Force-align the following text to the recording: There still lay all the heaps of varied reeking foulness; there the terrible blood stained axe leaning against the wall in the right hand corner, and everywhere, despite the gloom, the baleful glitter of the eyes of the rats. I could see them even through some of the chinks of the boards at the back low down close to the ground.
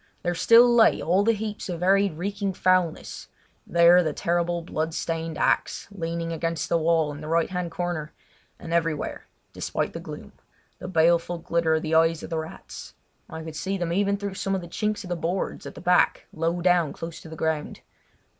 There 0.23 0.33
still 0.33 0.67
lay 0.67 0.99
all 0.99 1.23
the 1.23 1.31
heaps 1.33 1.69
of 1.69 1.81
varied 1.81 2.13
reeking 2.17 2.53
foulness; 2.53 3.27
there 3.67 4.01
the 4.01 4.13
terrible 4.13 4.63
blood 4.63 4.95
stained 4.95 5.37
axe 5.37 5.87
leaning 5.91 6.33
against 6.33 6.69
the 6.69 6.77
wall 6.79 7.11
in 7.11 7.21
the 7.21 7.27
right 7.27 7.51
hand 7.51 7.69
corner, 7.69 8.11
and 8.57 8.73
everywhere, 8.73 9.27
despite 9.53 9.93
the 9.93 9.99
gloom, 9.99 10.31
the 10.79 10.87
baleful 10.87 11.37
glitter 11.37 11.75
of 11.75 11.83
the 11.83 11.93
eyes 11.93 12.23
of 12.23 12.31
the 12.31 12.39
rats. 12.39 12.95
I 13.29 13.43
could 13.43 13.55
see 13.55 13.77
them 13.77 13.93
even 13.93 14.17
through 14.17 14.33
some 14.33 14.55
of 14.55 14.61
the 14.61 14.67
chinks 14.67 15.03
of 15.03 15.09
the 15.09 15.15
boards 15.15 15.67
at 15.67 15.75
the 15.75 15.81
back 15.81 16.25
low 16.33 16.63
down 16.63 16.93
close 16.93 17.21
to 17.21 17.29
the 17.29 17.35
ground. 17.35 17.81